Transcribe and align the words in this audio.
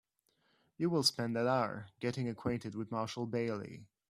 You 0.77 0.89
will 0.89 1.03
spend 1.03 1.35
that 1.35 1.45
hour 1.45 1.89
getting 1.99 2.27
acquainted 2.27 2.73
with 2.73 2.89
Marshall 2.89 3.27
Bailey. 3.27 3.85